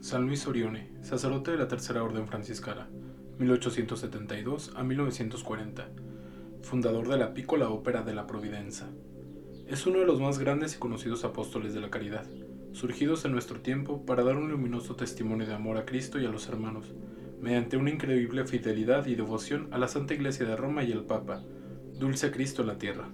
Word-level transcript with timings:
San 0.00 0.26
Luis 0.26 0.46
Orione, 0.46 0.88
sacerdote 1.02 1.50
de 1.50 1.58
la 1.58 1.68
Tercera 1.68 2.02
Orden 2.02 2.26
Franciscana, 2.26 2.88
1872 3.38 4.72
a 4.74 4.82
1940, 4.82 5.90
fundador 6.62 7.06
de 7.06 7.18
la 7.18 7.34
Pícola 7.34 7.68
Ópera 7.68 8.02
de 8.02 8.14
la 8.14 8.26
Providencia. 8.26 8.86
Es 9.68 9.86
uno 9.86 9.98
de 9.98 10.06
los 10.06 10.18
más 10.18 10.38
grandes 10.38 10.74
y 10.74 10.78
conocidos 10.78 11.24
apóstoles 11.24 11.74
de 11.74 11.80
la 11.80 11.90
caridad, 11.90 12.24
surgidos 12.72 13.26
en 13.26 13.32
nuestro 13.32 13.60
tiempo 13.60 14.06
para 14.06 14.24
dar 14.24 14.38
un 14.38 14.50
luminoso 14.50 14.96
testimonio 14.96 15.46
de 15.46 15.52
amor 15.52 15.76
a 15.76 15.84
Cristo 15.84 16.18
y 16.18 16.24
a 16.24 16.30
los 16.30 16.48
hermanos, 16.48 16.94
mediante 17.38 17.76
una 17.76 17.90
increíble 17.90 18.46
fidelidad 18.46 19.06
y 19.06 19.16
devoción 19.16 19.68
a 19.70 19.76
la 19.76 19.88
Santa 19.88 20.14
Iglesia 20.14 20.46
de 20.46 20.56
Roma 20.56 20.82
y 20.82 20.92
el 20.92 21.04
Papa, 21.04 21.42
dulce 21.98 22.30
Cristo 22.30 22.62
en 22.62 22.68
la 22.68 22.78
tierra. 22.78 23.10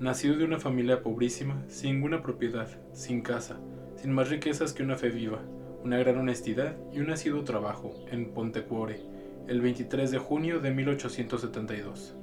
Nacido 0.00 0.36
de 0.36 0.44
una 0.44 0.58
familia 0.58 1.00
pobrísima, 1.00 1.62
sin 1.68 1.92
ninguna 1.92 2.22
propiedad, 2.22 2.68
sin 2.92 3.20
casa, 3.20 3.60
sin 3.94 4.12
más 4.12 4.30
riquezas 4.30 4.72
que 4.72 4.82
una 4.82 4.96
fe 4.96 5.10
viva, 5.10 5.42
una 5.84 5.96
gran 5.98 6.18
honestidad 6.18 6.76
y 6.92 7.00
un 7.00 7.10
asiduo 7.10 7.44
trabajo 7.44 7.94
en 8.10 8.32
Pontecuore, 8.32 9.00
el 9.46 9.60
23 9.60 10.10
de 10.10 10.18
junio 10.18 10.60
de 10.60 10.70
1872. 10.72 12.16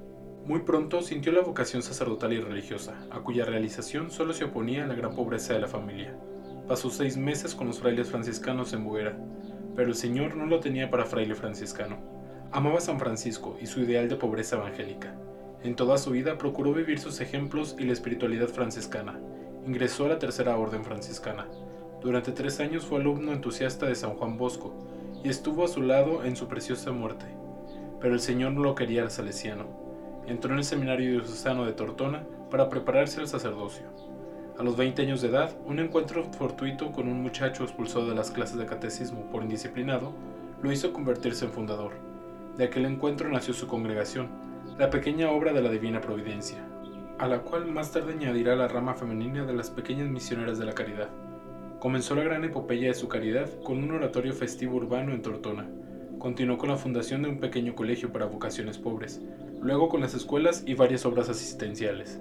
Muy 0.45 0.59
pronto 0.59 1.01
sintió 1.01 1.31
la 1.31 1.41
vocación 1.41 1.81
sacerdotal 1.81 2.33
y 2.33 2.39
religiosa, 2.39 2.95
a 3.09 3.21
cuya 3.21 3.45
realización 3.45 4.11
solo 4.11 4.33
se 4.33 4.43
oponía 4.43 4.85
la 4.85 4.93
gran 4.93 5.15
pobreza 5.15 5.53
de 5.53 5.61
la 5.61 5.67
familia. 5.67 6.15
Pasó 6.67 6.89
seis 6.89 7.17
meses 7.17 7.55
con 7.55 7.67
los 7.67 7.79
frailes 7.79 8.09
franciscanos 8.09 8.73
en 8.73 8.83
Buera, 8.83 9.17
pero 9.75 9.89
el 9.89 9.95
Señor 9.95 10.35
no 10.35 10.45
lo 10.45 10.59
tenía 10.59 10.91
para 10.91 11.05
fraile 11.05 11.33
franciscano. 11.33 11.97
Amaba 12.51 12.77
a 12.77 12.81
San 12.81 12.99
Francisco 12.99 13.57
y 13.59 13.65
su 13.65 13.81
ideal 13.81 14.07
de 14.07 14.17
pobreza 14.17 14.57
evangélica. 14.57 15.15
En 15.63 15.75
toda 15.75 15.97
su 15.97 16.11
vida 16.11 16.37
procuró 16.37 16.73
vivir 16.73 16.99
sus 16.99 17.21
ejemplos 17.21 17.75
y 17.79 17.85
la 17.85 17.93
espiritualidad 17.93 18.49
franciscana. 18.49 19.19
Ingresó 19.65 20.05
a 20.05 20.09
la 20.09 20.19
Tercera 20.19 20.55
Orden 20.57 20.83
Franciscana, 20.83 21.47
durante 22.01 22.31
tres 22.31 22.59
años 22.59 22.85
fue 22.85 22.99
alumno 22.99 23.33
entusiasta 23.33 23.85
de 23.85 23.95
San 23.95 24.15
Juan 24.15 24.37
Bosco 24.37 24.73
y 25.23 25.29
estuvo 25.29 25.65
a 25.65 25.67
su 25.67 25.81
lado 25.81 26.23
en 26.23 26.35
su 26.35 26.47
preciosa 26.47 26.91
muerte. 26.91 27.25
Pero 27.99 28.13
el 28.13 28.19
Señor 28.19 28.51
no 28.51 28.61
lo 28.61 28.75
quería 28.75 29.01
al 29.01 29.11
salesiano. 29.11 29.65
Entró 30.27 30.53
en 30.53 30.59
el 30.59 30.63
seminario 30.63 31.11
diocesano 31.11 31.65
de 31.65 31.73
Tortona 31.73 32.23
para 32.51 32.69
prepararse 32.69 33.19
al 33.19 33.27
sacerdocio. 33.27 33.85
A 34.57 34.63
los 34.63 34.77
20 34.77 35.01
años 35.01 35.21
de 35.21 35.29
edad, 35.29 35.51
un 35.65 35.79
encuentro 35.79 36.23
fortuito 36.31 36.91
con 36.91 37.07
un 37.07 37.21
muchacho 37.21 37.63
expulsado 37.63 38.07
de 38.07 38.15
las 38.15 38.31
clases 38.31 38.57
de 38.57 38.65
catecismo 38.65 39.29
por 39.31 39.43
indisciplinado 39.43 40.13
lo 40.61 40.71
hizo 40.71 40.93
convertirse 40.93 41.45
en 41.45 41.51
fundador. 41.51 41.93
De 42.57 42.63
aquel 42.63 42.85
encuentro 42.85 43.29
nació 43.29 43.53
su 43.53 43.67
congregación, 43.67 44.29
la 44.77 44.89
pequeña 44.89 45.29
obra 45.31 45.51
de 45.51 45.61
la 45.61 45.69
Divina 45.69 45.99
Providencia, 45.99 46.65
a 47.17 47.27
la 47.27 47.39
cual 47.39 47.65
más 47.65 47.91
tarde 47.91 48.13
añadirá 48.13 48.55
la 48.55 48.67
rama 48.67 48.93
femenina 48.93 49.45
de 49.45 49.53
las 49.53 49.69
pequeñas 49.69 50.07
misioneras 50.07 50.57
de 50.57 50.65
la 50.65 50.73
caridad. 50.73 51.09
Comenzó 51.85 52.15
la 52.15 52.23
gran 52.23 52.43
epopeya 52.43 52.87
de 52.87 52.95
su 52.95 53.07
caridad 53.07 53.47
con 53.63 53.83
un 53.83 53.91
oratorio 53.91 54.33
festivo 54.33 54.77
urbano 54.77 55.13
en 55.13 55.21
Tortona. 55.21 55.69
Continuó 56.17 56.57
con 56.57 56.69
la 56.69 56.77
fundación 56.77 57.21
de 57.21 57.29
un 57.29 57.39
pequeño 57.39 57.75
colegio 57.75 58.11
para 58.11 58.25
vocaciones 58.25 58.79
pobres, 58.79 59.21
luego 59.61 59.87
con 59.87 60.01
las 60.01 60.15
escuelas 60.15 60.63
y 60.65 60.73
varias 60.73 61.05
obras 61.05 61.29
asistenciales. 61.29 62.19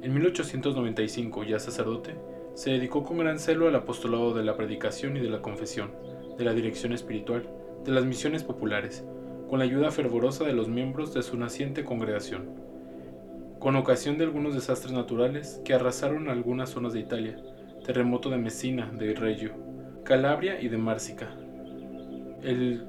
En 0.00 0.14
1895, 0.14 1.42
ya 1.42 1.58
sacerdote, 1.58 2.14
se 2.54 2.70
dedicó 2.70 3.02
con 3.02 3.18
gran 3.18 3.40
celo 3.40 3.66
al 3.66 3.74
apostolado 3.74 4.32
de 4.32 4.44
la 4.44 4.56
predicación 4.56 5.16
y 5.16 5.20
de 5.20 5.30
la 5.30 5.42
confesión, 5.42 5.90
de 6.38 6.44
la 6.44 6.54
dirección 6.54 6.92
espiritual, 6.92 7.48
de 7.84 7.90
las 7.90 8.04
misiones 8.04 8.44
populares, 8.44 9.04
con 9.50 9.58
la 9.58 9.64
ayuda 9.64 9.90
fervorosa 9.90 10.44
de 10.44 10.52
los 10.52 10.68
miembros 10.68 11.12
de 11.12 11.24
su 11.24 11.36
naciente 11.36 11.84
congregación. 11.84 12.48
Con 13.58 13.74
ocasión 13.74 14.18
de 14.18 14.24
algunos 14.24 14.54
desastres 14.54 14.92
naturales 14.92 15.60
que 15.64 15.74
arrasaron 15.74 16.28
algunas 16.28 16.70
zonas 16.70 16.92
de 16.92 17.00
Italia, 17.00 17.36
terremoto 17.84 18.30
de 18.30 18.38
Messina, 18.38 18.90
de 18.90 19.14
Reggio, 19.14 19.52
Calabria 20.04 20.60
y 20.60 20.68
de 20.68 20.78
Márcica. 20.78 21.36
El 22.42 22.82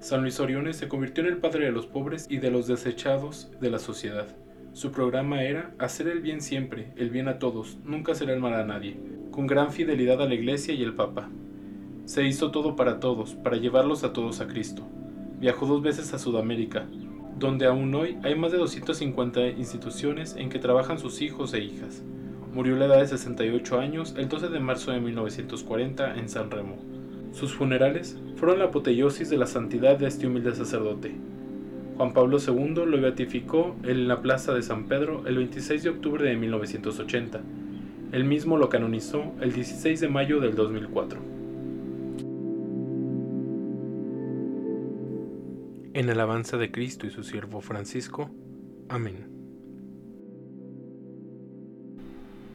San 0.00 0.22
Luis 0.22 0.40
Orione 0.40 0.72
se 0.72 0.88
convirtió 0.88 1.24
en 1.24 1.30
el 1.30 1.38
padre 1.38 1.66
de 1.66 1.72
los 1.72 1.86
pobres 1.86 2.26
y 2.28 2.38
de 2.38 2.50
los 2.50 2.66
desechados 2.66 3.52
de 3.60 3.70
la 3.70 3.78
sociedad. 3.78 4.26
Su 4.72 4.90
programa 4.90 5.44
era 5.44 5.70
hacer 5.78 6.08
el 6.08 6.20
bien 6.20 6.40
siempre, 6.40 6.92
el 6.96 7.10
bien 7.10 7.28
a 7.28 7.38
todos, 7.38 7.78
nunca 7.84 8.12
hacer 8.12 8.30
el 8.30 8.40
mal 8.40 8.54
a 8.54 8.64
nadie, 8.64 8.96
con 9.30 9.46
gran 9.46 9.70
fidelidad 9.70 10.20
a 10.20 10.26
la 10.26 10.34
Iglesia 10.34 10.74
y 10.74 10.82
el 10.82 10.94
Papa. 10.94 11.30
Se 12.04 12.24
hizo 12.24 12.50
todo 12.50 12.74
para 12.74 12.98
todos, 12.98 13.34
para 13.34 13.58
llevarlos 13.58 14.02
a 14.02 14.12
todos 14.12 14.40
a 14.40 14.48
Cristo. 14.48 14.82
Viajó 15.38 15.66
dos 15.66 15.82
veces 15.82 16.12
a 16.14 16.18
Sudamérica, 16.18 16.88
donde 17.38 17.66
aún 17.66 17.94
hoy 17.94 18.18
hay 18.24 18.34
más 18.34 18.50
de 18.50 18.58
250 18.58 19.50
instituciones 19.50 20.34
en 20.36 20.48
que 20.48 20.58
trabajan 20.58 20.98
sus 20.98 21.22
hijos 21.22 21.54
e 21.54 21.60
hijas. 21.60 22.02
Murió 22.52 22.76
a 22.76 22.78
la 22.80 22.84
edad 22.84 23.00
de 23.00 23.06
68 23.06 23.80
años 23.80 24.14
el 24.18 24.28
12 24.28 24.48
de 24.48 24.60
marzo 24.60 24.92
de 24.92 25.00
1940 25.00 26.16
en 26.16 26.28
San 26.28 26.50
Remo. 26.50 26.76
Sus 27.32 27.54
funerales 27.54 28.20
fueron 28.36 28.58
la 28.58 28.66
apoteosis 28.66 29.30
de 29.30 29.38
la 29.38 29.46
santidad 29.46 29.96
de 29.98 30.06
este 30.06 30.26
humilde 30.26 30.54
sacerdote. 30.54 31.14
Juan 31.96 32.12
Pablo 32.12 32.38
II 32.46 32.84
lo 32.86 33.00
beatificó 33.00 33.74
en 33.84 34.06
la 34.06 34.20
plaza 34.20 34.52
de 34.52 34.62
San 34.62 34.84
Pedro 34.84 35.26
el 35.26 35.36
26 35.36 35.82
de 35.82 35.88
octubre 35.88 36.28
de 36.28 36.36
1980. 36.36 37.40
Él 38.12 38.24
mismo 38.24 38.58
lo 38.58 38.68
canonizó 38.68 39.32
el 39.40 39.52
16 39.52 40.00
de 40.00 40.08
mayo 40.08 40.38
del 40.38 40.54
2004. 40.54 41.20
En 45.94 46.10
alabanza 46.10 46.58
de 46.58 46.70
Cristo 46.70 47.06
y 47.06 47.10
su 47.10 47.22
siervo 47.22 47.62
Francisco. 47.62 48.30
Amén. 48.90 49.41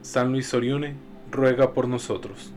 San 0.08 0.32
Luis 0.32 0.54
Orione, 0.54 0.96
ruega 1.32 1.74
por 1.74 1.86
nosotros. 1.86 2.54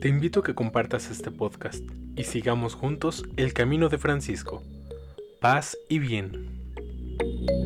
Te 0.00 0.08
invito 0.08 0.38
a 0.38 0.42
que 0.44 0.54
compartas 0.54 1.10
este 1.10 1.32
podcast 1.32 1.82
y 2.14 2.22
sigamos 2.22 2.76
juntos 2.76 3.24
el 3.36 3.52
camino 3.52 3.88
de 3.88 3.98
Francisco. 3.98 4.62
Paz 5.40 5.76
y 5.88 5.98
bien. 5.98 7.63